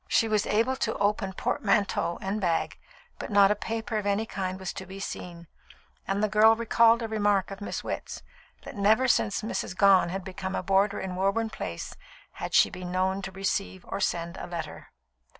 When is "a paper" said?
3.51-3.99